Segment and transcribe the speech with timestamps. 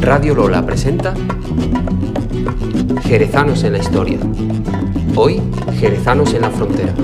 [0.00, 1.12] Radio Lola presenta
[3.02, 4.18] Jerezanos en la historia.
[5.14, 5.42] Hoy,
[5.78, 6.94] Jerezanos en la frontera.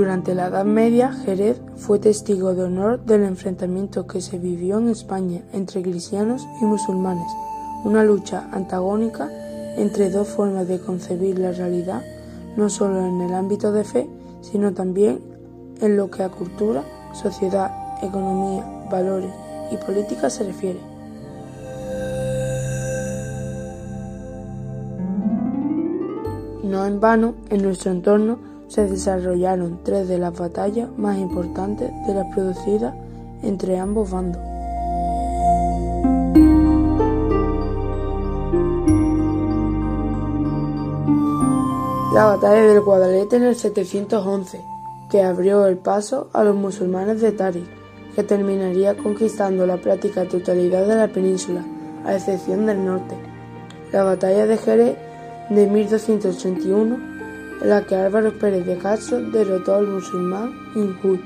[0.00, 4.88] Durante la Edad Media, Jerez fue testigo de honor del enfrentamiento que se vivió en
[4.88, 7.30] España entre cristianos y musulmanes,
[7.84, 9.30] una lucha antagónica
[9.76, 12.02] entre dos formas de concebir la realidad,
[12.56, 14.08] no solo en el ámbito de fe,
[14.40, 15.20] sino también
[15.82, 16.82] en lo que a cultura,
[17.12, 17.70] sociedad,
[18.02, 19.34] economía, valores
[19.70, 20.80] y política se refiere.
[26.64, 32.14] No en vano, en nuestro entorno se desarrollaron tres de las batallas más importantes de
[32.14, 32.94] las producidas
[33.42, 34.40] entre ambos bandos.
[42.14, 44.60] La batalla del Guadalete en el 711,
[45.10, 47.66] que abrió el paso a los musulmanes de Tariq,
[48.14, 51.64] que terminaría conquistando la práctica totalidad de la península,
[52.04, 53.16] a excepción del norte.
[53.92, 54.96] La batalla de Jerez
[55.50, 57.09] de 1281
[57.60, 61.18] en la que Álvaro Pérez de Castro derrotó al musulmán Injud,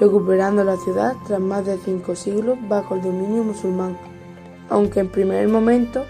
[0.00, 3.96] recuperando la ciudad tras más de cinco siglos bajo el dominio musulmán,
[4.68, 6.04] aunque en primer momento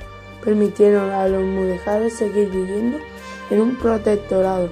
[0.44, 2.98] permitieron a los mudejares seguir viviendo
[3.50, 4.68] en un protectorado,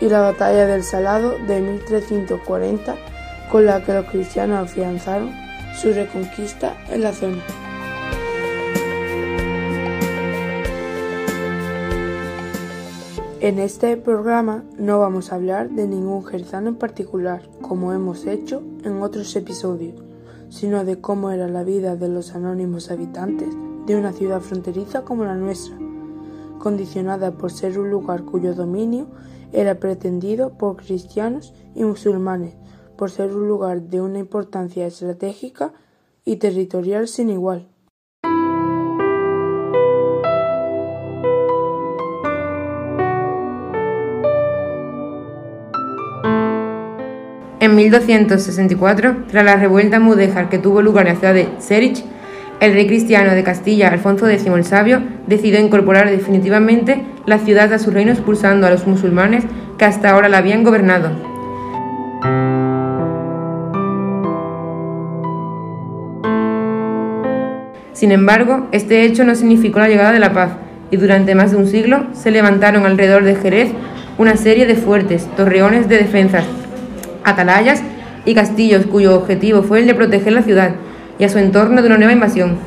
[0.00, 2.96] y la batalla del Salado de 1340,
[3.50, 5.30] con la que los cristianos afianzaron
[5.74, 7.69] su reconquista en la zona.
[13.42, 18.62] En este programa no vamos a hablar de ningún jerzano en particular, como hemos hecho
[18.84, 19.94] en otros episodios,
[20.50, 23.48] sino de cómo era la vida de los anónimos habitantes
[23.86, 25.74] de una ciudad fronteriza como la nuestra,
[26.58, 29.06] condicionada por ser un lugar cuyo dominio
[29.54, 32.56] era pretendido por cristianos y musulmanes,
[32.98, 35.72] por ser un lugar de una importancia estratégica
[36.26, 37.70] y territorial sin igual.
[47.70, 52.04] En 1264, tras la revuelta mudéjar que tuvo lugar en la ciudad de Zerich,
[52.58, 57.78] el rey cristiano de Castilla, Alfonso X el Sabio, decidió incorporar definitivamente la ciudad a
[57.78, 59.44] su reino expulsando a los musulmanes
[59.78, 61.10] que hasta ahora la habían gobernado.
[67.92, 70.56] Sin embargo, este hecho no significó la llegada de la paz,
[70.90, 73.70] y durante más de un siglo se levantaron alrededor de Jerez
[74.18, 76.44] una serie de fuertes torreones de defensas
[77.24, 77.82] atalayas
[78.24, 80.72] y castillos cuyo objetivo fue el de proteger la ciudad
[81.18, 82.58] y a su entorno de una nueva invasión.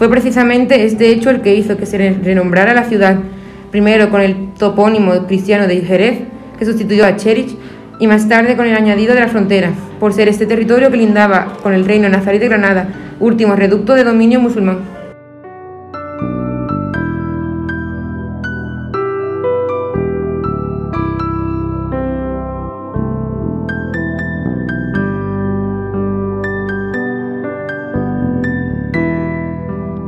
[0.00, 3.18] Fue precisamente este hecho el que hizo que se renombrara la ciudad,
[3.70, 6.20] primero con el topónimo cristiano de Jerez,
[6.58, 7.54] que sustituyó a Cherich,
[7.98, 11.58] y más tarde con el añadido de la frontera, por ser este territorio que lindaba
[11.62, 12.88] con el reino nazarí de Granada,
[13.20, 15.00] último reducto de dominio musulmán.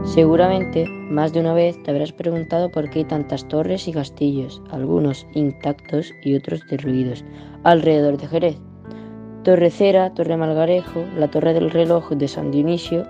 [0.05, 4.63] Seguramente más de una vez te habrás preguntado por qué hay tantas torres y castillos,
[4.71, 7.25] algunos intactos y otros derruidos,
[7.65, 8.72] alrededor de Jerez.
[9.45, 13.05] Torrecera, Torre Malgarejo, la Torre del Reloj de San Dionisio,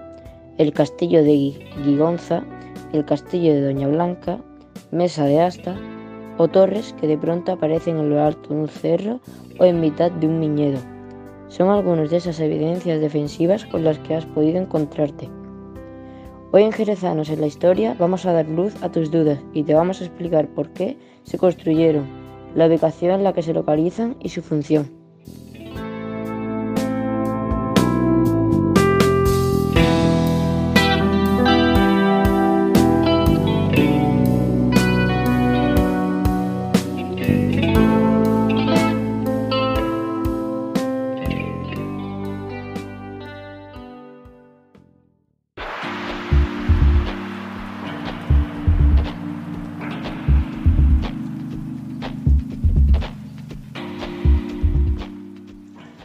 [0.57, 1.53] el Castillo de
[1.85, 2.43] Gigonza,
[2.95, 4.39] el Castillo de Doña Blanca,
[4.91, 5.77] Mesa de Asta
[6.39, 9.21] o torres que de pronto aparecen en lo alto de un cerro
[9.59, 10.79] o en mitad de un viñedo.
[11.49, 15.29] Son algunas de esas evidencias defensivas con las que has podido encontrarte.
[16.51, 19.75] Hoy en Jerezanos en la historia vamos a dar luz a tus dudas y te
[19.75, 22.07] vamos a explicar por qué se construyeron,
[22.55, 25.02] la ubicación en la que se localizan y su función.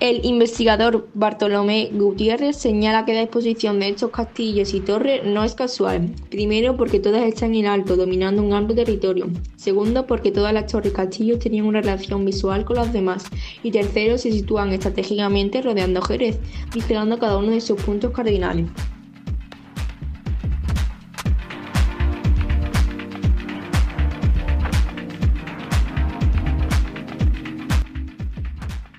[0.07, 5.53] El investigador Bartolomé Gutiérrez señala que la exposición de estos castillos y torres no es
[5.53, 6.13] casual.
[6.29, 9.27] Primero, porque todas están en alto, dominando un amplio territorio.
[9.57, 13.25] Segundo, porque todas las torres y castillos tenían una relación visual con las demás.
[13.63, 16.39] Y tercero, se sitúan estratégicamente rodeando Jerez,
[16.73, 18.67] vigilando cada uno de sus puntos cardinales.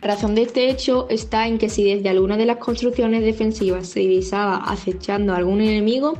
[0.09, 4.01] Razón de este hecho está en que si desde alguna de las construcciones defensivas se
[4.01, 6.15] divisaba acechando a algún enemigo,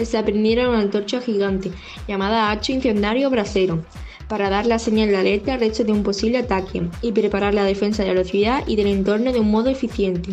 [0.00, 1.72] se aprendiera una antorcha gigante
[2.06, 3.84] llamada hacho incendiario brasero
[4.28, 7.64] para dar la señal de alerta al resto de un posible ataque y preparar la
[7.64, 10.30] defensa de la ciudad y del entorno de un modo eficiente.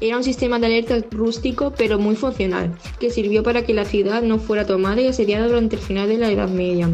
[0.00, 4.22] Era un sistema de alerta rústico pero muy funcional, que sirvió para que la ciudad
[4.22, 6.88] no fuera tomada y asediada durante el final de la Edad Media.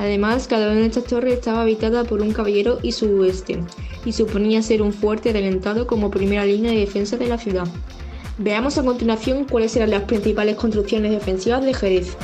[0.00, 3.62] Además, cada una de estas torres estaba habitada por un caballero y su hueste,
[4.06, 7.68] y suponía ser un fuerte adelantado como primera línea de defensa de la ciudad.
[8.38, 12.16] Veamos a continuación cuáles eran las principales construcciones defensivas de Jerez.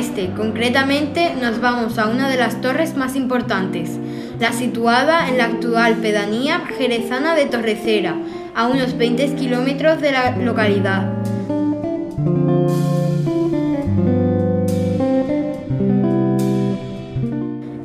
[0.00, 3.98] Este, concretamente nos vamos a una de las torres más importantes,
[4.38, 8.16] la situada en la actual pedanía jerezana de Torrecera,
[8.54, 11.12] a unos 20 kilómetros de la localidad.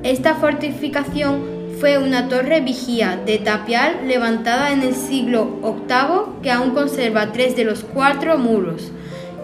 [0.03, 1.43] Esta fortificación
[1.81, 7.57] fue una torre vigía de tapial levantada en el siglo VIII que aún conserva tres
[7.57, 8.93] de los cuatro muros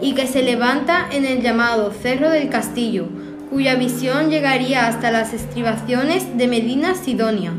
[0.01, 3.07] y que se levanta en el llamado Cerro del Castillo,
[3.49, 7.53] cuya visión llegaría hasta las estribaciones de Medina Sidonia.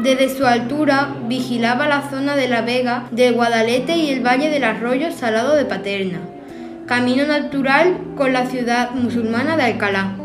[0.00, 4.64] Desde su altura vigilaba la zona de la Vega, del Guadalete y el valle del
[4.64, 6.20] arroyo Salado de Paterna,
[6.86, 10.17] camino natural con la ciudad musulmana de Alcalá.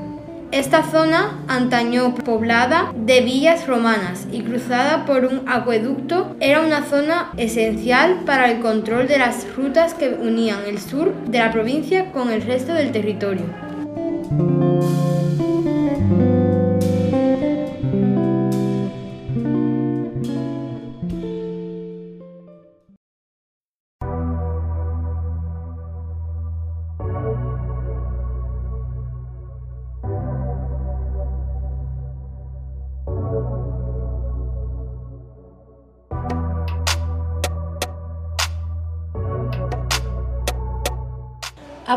[0.54, 7.32] Esta zona, antaño poblada de villas romanas y cruzada por un acueducto, era una zona
[7.38, 12.30] esencial para el control de las rutas que unían el sur de la provincia con
[12.30, 13.73] el resto del territorio.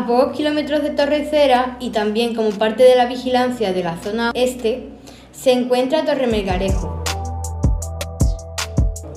[0.07, 4.87] Pocos kilómetros de Torrecera y también como parte de la vigilancia de la zona este,
[5.33, 7.03] se encuentra Torre Melgarejo.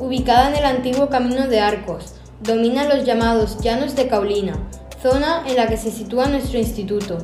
[0.00, 4.58] Ubicada en el antiguo Camino de Arcos, domina los llamados Llanos de Caulina,
[5.00, 7.18] zona en la que se sitúa nuestro instituto,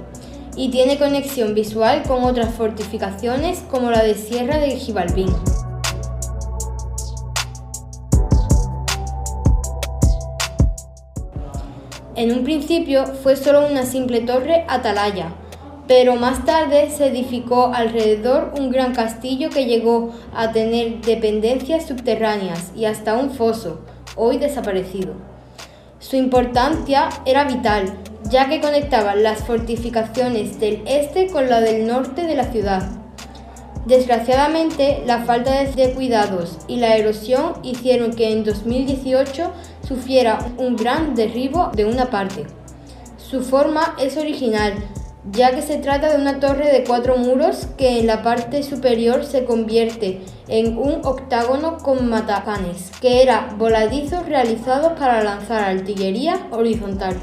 [0.56, 5.34] y tiene conexión visual con otras fortificaciones como la de Sierra de Gibalbín.
[12.16, 15.34] En un principio fue solo una simple torre atalaya,
[15.86, 22.72] pero más tarde se edificó alrededor un gran castillo que llegó a tener dependencias subterráneas
[22.74, 23.80] y hasta un foso,
[24.16, 25.12] hoy desaparecido.
[25.98, 27.92] Su importancia era vital,
[28.30, 32.88] ya que conectaba las fortificaciones del este con la del norte de la ciudad.
[33.86, 39.52] Desgraciadamente, la falta de cuidados y la erosión hicieron que en 2018
[39.86, 42.46] sufriera un gran derribo de una parte.
[43.16, 44.74] Su forma es original,
[45.32, 49.24] ya que se trata de una torre de cuatro muros que en la parte superior
[49.24, 57.16] se convierte en un octágono con matacanes, que era voladizos realizados para lanzar artillería horizontal.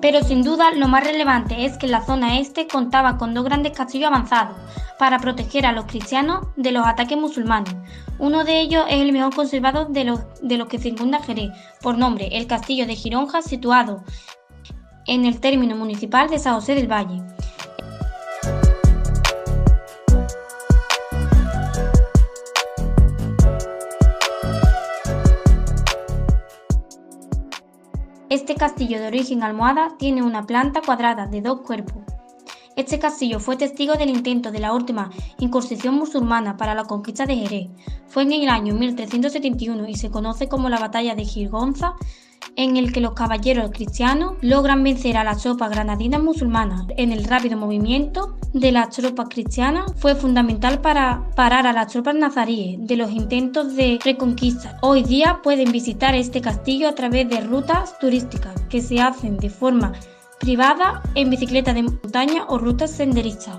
[0.00, 3.72] Pero sin duda lo más relevante es que la zona este contaba con dos grandes
[3.72, 4.56] castillos avanzados
[4.98, 7.74] para proteger a los cristianos de los ataques musulmanes.
[8.18, 11.50] Uno de ellos es el mejor conservado de los, de los que circunda Jerez,
[11.80, 14.04] por nombre el Castillo de Gironja, situado
[15.06, 17.22] en el término municipal de San José del Valle.
[28.64, 32.02] Castillo de origen almohada tiene una planta cuadrada de dos cuerpos.
[32.76, 37.36] Este castillo fue testigo del intento de la última incursión musulmana para la conquista de
[37.36, 37.68] Jerez.
[38.08, 41.92] Fue en el año 1371 y se conoce como la Batalla de Girgonza,
[42.56, 46.84] en el que los caballeros cristianos logran vencer a las tropas granadinas musulmanas.
[46.96, 52.14] En el rápido movimiento de las tropas cristianas fue fundamental para parar a las tropas
[52.14, 54.78] nazaríes de los intentos de reconquista.
[54.82, 59.50] Hoy día pueden visitar este castillo a través de rutas turísticas que se hacen de
[59.50, 59.92] forma
[60.40, 63.58] privada en bicicleta de montaña o rutas senderistas.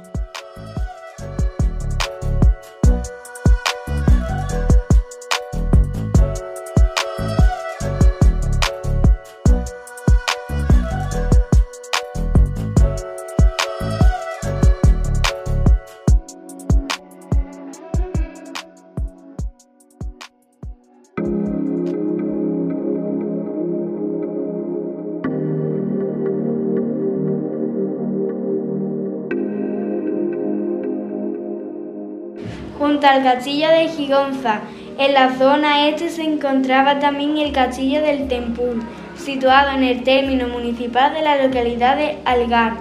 [33.15, 34.60] Junto al castillo de Gigonza,
[34.98, 38.84] en la zona este se encontraba también el castillo del Tempul,
[39.15, 42.74] situado en el término municipal de la localidad de Algar.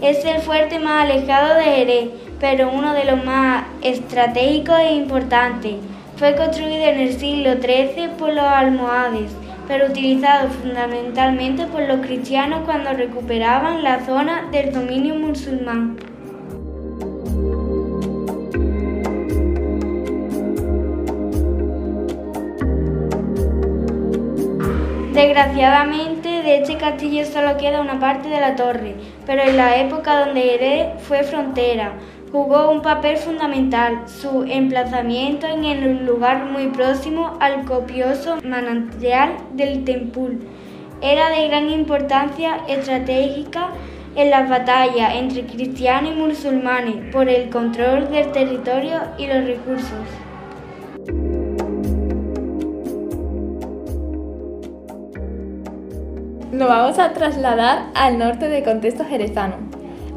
[0.00, 2.08] Es el fuerte más alejado de Jerez,
[2.40, 5.74] pero uno de los más estratégicos e importantes.
[6.16, 9.32] Fue construido en el siglo XIII por los almohades,
[9.68, 16.13] pero utilizado fundamentalmente por los cristianos cuando recuperaban la zona del dominio musulmán.
[25.34, 28.94] Desgraciadamente de este castillo solo queda una parte de la torre,
[29.26, 31.94] pero en la época donde Jerez fue frontera,
[32.30, 39.82] jugó un papel fundamental, su emplazamiento en un lugar muy próximo al copioso manantial del
[39.82, 40.38] Tempul.
[41.02, 43.70] Era de gran importancia estratégica
[44.14, 50.06] en las batallas entre cristianos y musulmanes por el control del territorio y los recursos.
[56.54, 59.56] Nos vamos a trasladar al norte del contexto jerezano,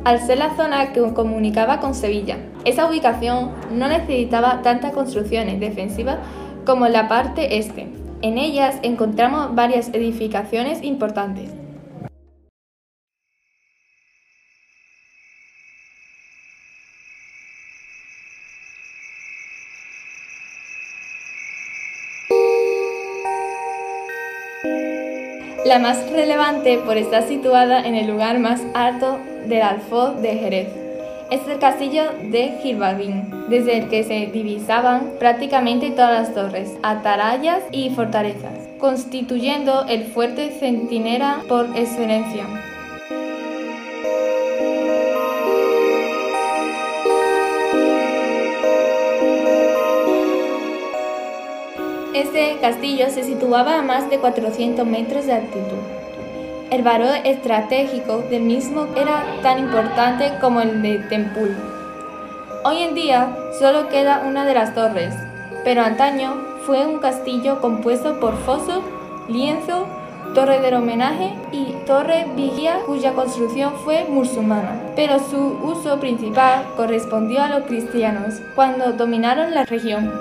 [0.03, 2.37] al ser la zona que comunicaba con Sevilla.
[2.63, 6.19] Esa ubicación no necesitaba tantas construcciones defensivas
[6.63, 7.87] como la parte este.
[8.21, 11.56] En ellas encontramos varias edificaciones importantes.
[25.67, 30.69] La más relevante por estar situada en el lugar más alto del Alfoz de Jerez.
[31.29, 37.63] Es el castillo de Gibalbín, desde el que se divisaban prácticamente todas las torres, atarayas
[37.73, 42.45] y fortalezas, constituyendo el fuerte centinela por excelencia.
[52.57, 55.77] Este castillo se situaba a más de 400 metros de altitud.
[56.71, 61.55] El valor estratégico del mismo era tan importante como el de Tempul.
[62.63, 65.13] Hoy en día solo queda una de las torres,
[65.63, 66.33] pero antaño
[66.65, 68.81] fue un castillo compuesto por foso,
[69.27, 69.85] lienzo,
[70.33, 77.43] torre del homenaje y torre vigía cuya construcción fue musulmana, pero su uso principal correspondió
[77.43, 80.11] a los cristianos cuando dominaron la región.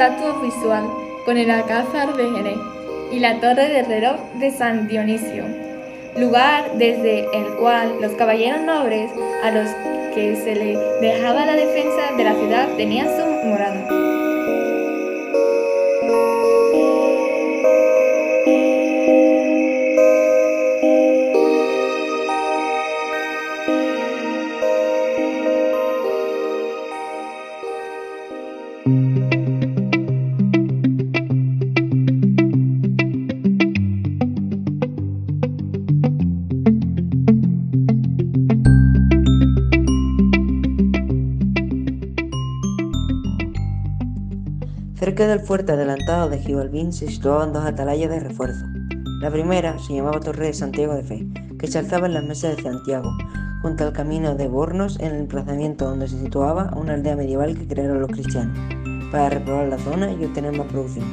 [0.00, 0.88] Contacto visual
[1.26, 2.56] con el Alcázar de Jerez
[3.12, 5.44] y la torre del reloj de San Dionisio,
[6.16, 9.10] lugar desde el cual los caballeros nobles
[9.44, 9.68] a los
[10.14, 13.99] que se les dejaba la defensa de la ciudad tenían su morada.
[45.30, 48.66] Del fuerte adelantado de Gibalbín se situaban dos atalayas de refuerzo.
[49.20, 51.24] La primera se llamaba Torre de Santiago de Fe,
[51.56, 53.16] que se alzaba en las mesas de Santiago,
[53.62, 57.68] junto al camino de Bornos, en el emplazamiento donde se situaba una aldea medieval que
[57.68, 58.58] crearon los cristianos,
[59.12, 61.06] para repoblar la zona y obtener más producción.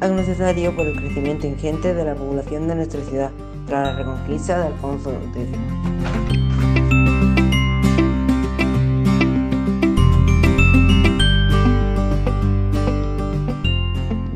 [0.00, 3.30] Algo necesario por el crecimiento ingente de la población de nuestra ciudad
[3.66, 6.35] tras la reconquista de Alfonso X.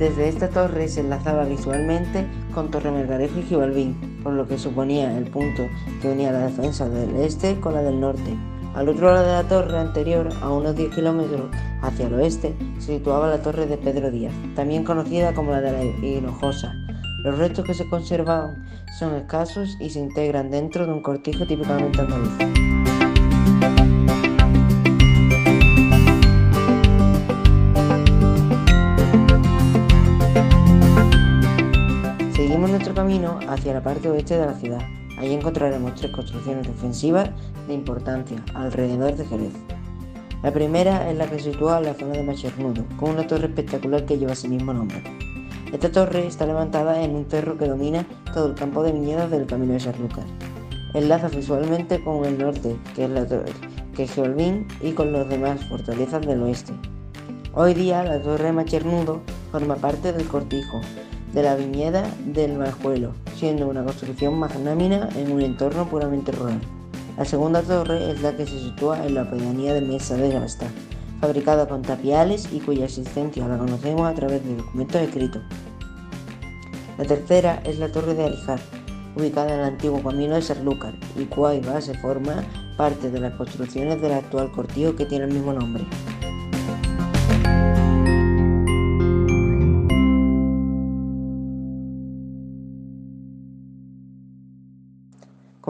[0.00, 5.14] Desde esta torre se enlazaba visualmente con Torre Melgarejo y Gibalbín, por lo que suponía
[5.18, 5.68] el punto
[6.00, 8.34] que unía la defensa del este con la del norte.
[8.74, 11.50] Al otro lado de la torre anterior, a unos 10 kilómetros
[11.82, 15.70] hacia el oeste, se situaba la torre de Pedro Díaz, también conocida como la de
[15.70, 16.72] la Hinojosa.
[17.22, 22.00] Los restos que se conservaban son escasos y se integran dentro de un cortijo típicamente
[22.00, 22.79] andaluz.
[33.00, 34.82] Camino hacia la parte oeste de la ciudad.
[35.16, 37.30] Allí encontraremos tres construcciones defensivas
[37.66, 39.54] de importancia alrededor de Jerez.
[40.42, 43.46] La primera es la que se sitúa en la zona de Machernudo, con una torre
[43.46, 45.02] espectacular que lleva ese mismo nombre.
[45.72, 48.04] Esta torre está levantada en un cerro que domina
[48.34, 50.24] todo el campo de viñedos del camino de Sanlúcar.
[50.92, 53.52] Enlaza visualmente con el norte, que es la torre,
[53.96, 56.74] que es Geolvín, y con los demás fortalezas del oeste.
[57.54, 60.82] Hoy día la torre de Machernudo forma parte del cortijo
[61.32, 66.60] de la viñeda del Majuelo, siendo una construcción magnámina en un entorno puramente rural.
[67.16, 70.66] La segunda torre es la que se sitúa en la pedanía de Mesa de Gasta,
[71.20, 75.42] fabricada con tapiales y cuya existencia la conocemos a través de documentos escritos.
[76.98, 78.60] La tercera es la torre de Alijar,
[79.16, 82.44] ubicada en el antiguo camino de Sanlúcar y cuya base forma
[82.76, 85.84] parte de las construcciones del actual cortijo que tiene el mismo nombre.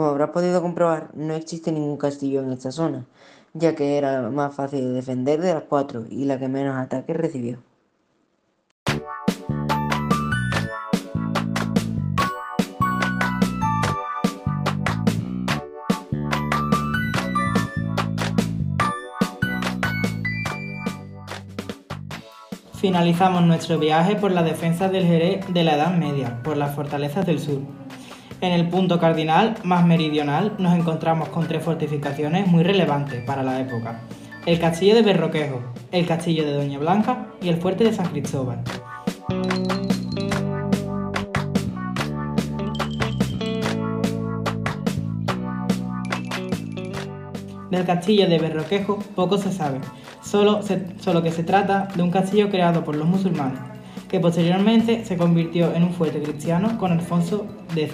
[0.01, 3.05] Como habrás podido comprobar, no existe ningún castillo en esta zona,
[3.53, 6.75] ya que era la más fácil de defender de las cuatro y la que menos
[6.75, 7.59] ataques recibió.
[22.73, 27.23] Finalizamos nuestro viaje por la defensa del Jerez de la Edad Media, por las fortalezas
[27.27, 27.80] del sur.
[28.41, 33.59] En el punto cardinal más meridional nos encontramos con tres fortificaciones muy relevantes para la
[33.59, 34.01] época.
[34.47, 38.63] El castillo de Berroquejo, el castillo de Doña Blanca y el fuerte de San Cristóbal.
[47.69, 49.81] Del castillo de Berroquejo poco se sabe,
[50.23, 50.61] solo,
[50.99, 53.59] solo que se trata de un castillo creado por los musulmanes,
[54.11, 57.93] que posteriormente se convirtió en un fuerte cristiano con Alfonso X.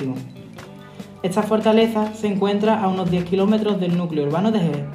[1.21, 4.85] Esta fortaleza se encuentra a unos 10 kilómetros del núcleo urbano de Jerez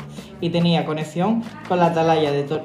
[0.41, 2.63] y tenía conexión con la atalaya de,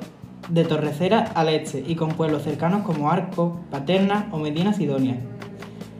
[0.50, 5.20] de Torrecera al este y con pueblos cercanos como Arco, Paterna o Medina Sidonia.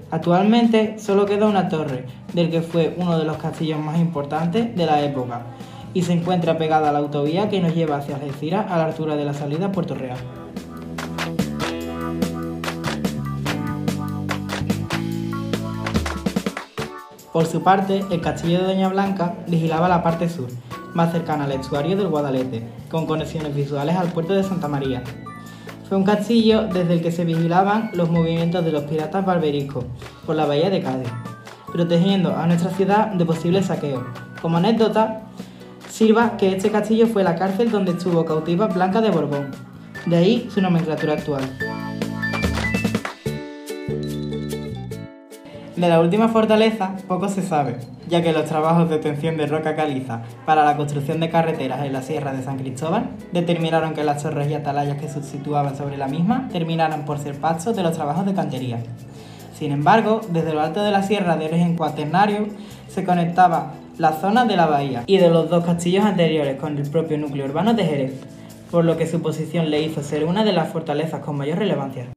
[0.10, 4.86] Actualmente solo queda una torre, del que fue uno de los castillos más importantes de
[4.88, 5.44] la época,
[5.94, 9.16] y se encuentra pegada a la autovía que nos lleva hacia Algeciras a la altura
[9.16, 10.18] de la salida a Puerto Real.
[17.38, 20.48] Por su parte, el castillo de Doña Blanca vigilaba la parte sur,
[20.96, 25.04] más cercana al estuario del Guadalete, con conexiones visuales al puerto de Santa María.
[25.88, 29.86] Fue un castillo desde el que se vigilaban los movimientos de los piratas barberiscos
[30.26, 31.10] por la bahía de Cádiz,
[31.72, 34.04] protegiendo a nuestra ciudad de posibles saqueos.
[34.42, 35.22] Como anécdota,
[35.88, 39.52] sirva que este castillo fue la cárcel donde estuvo cautiva Blanca de Borbón,
[40.08, 41.44] de ahí su nomenclatura actual.
[45.78, 47.76] De la última fortaleza poco se sabe,
[48.10, 51.94] ya que los trabajos de obtención de roca caliza para la construcción de carreteras en
[51.94, 55.98] la Sierra de San Cristóbal determinaron que las torres y atalayas que se situaban sobre
[55.98, 58.80] la misma terminaran por ser pasos de los trabajos de cantería.
[59.54, 62.48] Sin embargo, desde lo alto de la sierra de origen cuaternario
[62.88, 66.90] se conectaba la zona de la bahía y de los dos castillos anteriores con el
[66.90, 68.14] propio núcleo urbano de Jerez,
[68.72, 72.17] por lo que su posición le hizo ser una de las fortalezas con mayor relevancia.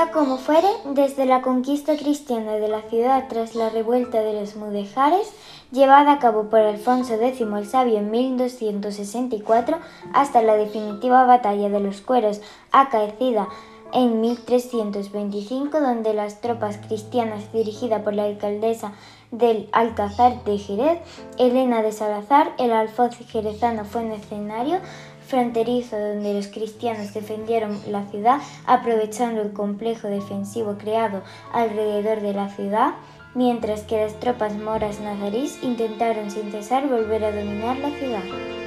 [0.00, 4.56] Sea como fuere, desde la conquista cristiana de la ciudad tras la revuelta de los
[4.56, 5.30] mudejares,
[5.72, 9.76] llevada a cabo por Alfonso X el Sabio en 1264,
[10.14, 12.40] hasta la definitiva batalla de los Cueros,
[12.72, 13.48] acaecida
[13.92, 18.92] en 1325, donde las tropas cristianas dirigidas por la alcaldesa
[19.30, 20.98] del Alcázar de Jerez,
[21.38, 24.80] Elena de Salazar, el alfoz jerezano fue en escenario
[25.26, 31.22] fronterizo donde los cristianos defendieron la ciudad aprovechando el complejo defensivo creado
[31.52, 32.94] alrededor de la ciudad,
[33.34, 38.59] mientras que las tropas moras nazarís intentaron sin cesar volver a dominar la ciudad.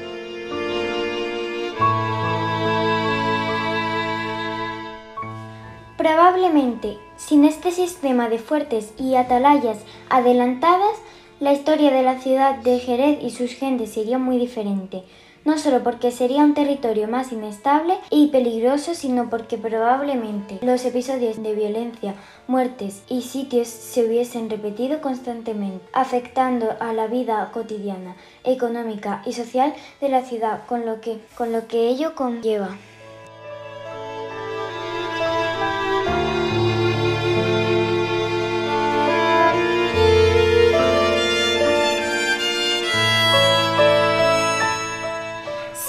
[6.23, 10.95] Probablemente, sin este sistema de fuertes y atalayas adelantadas,
[11.41, 15.03] la historia de la ciudad de Jerez y sus gentes sería muy diferente,
[15.43, 21.43] no solo porque sería un territorio más inestable y peligroso, sino porque probablemente los episodios
[21.43, 22.15] de violencia,
[22.47, 29.73] muertes y sitios se hubiesen repetido constantemente, afectando a la vida cotidiana, económica y social
[29.99, 32.77] de la ciudad, con lo que, con lo que ello conlleva.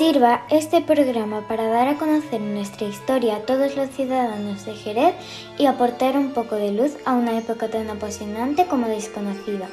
[0.05, 5.15] Sirva este programa para dar a conocer nuestra historia a todos los ciudadanos de Jerez
[5.57, 9.67] y aportar un poco de luz a una época tan apasionante como desconocida.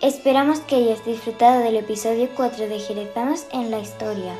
[0.00, 4.32] Esperamos que hayas disfrutado del episodio 4 de Jerezanos en la Historia.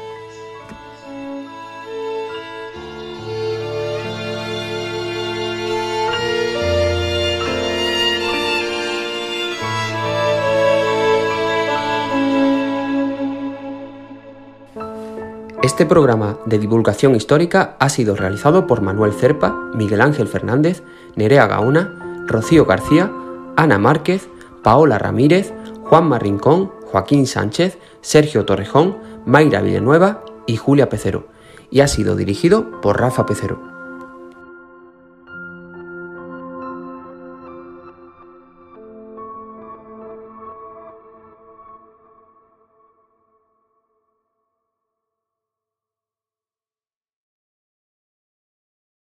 [15.69, 20.83] Este programa de divulgación histórica ha sido realizado por Manuel Cerpa, Miguel Ángel Fernández,
[21.15, 23.13] Nerea Gaona, Rocío García,
[23.55, 24.31] Ana Márquez,
[24.63, 25.53] Paola Ramírez,
[25.85, 31.27] Juan Rincón, Joaquín Sánchez, Sergio Torrejón, Mayra Villanueva y Julia Pecero,
[31.71, 33.78] y ha sido dirigido por Rafa Pecero.